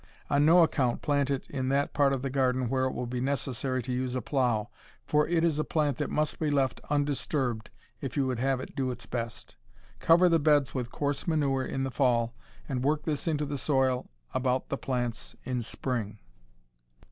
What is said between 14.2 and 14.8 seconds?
about the